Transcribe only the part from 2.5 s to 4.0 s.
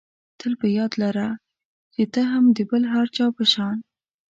د بل هر چا په شان.